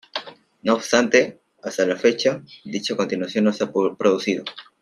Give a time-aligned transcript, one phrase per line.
[0.63, 4.43] No obstante, hasta la fecha, dicha continuación no se ha producido.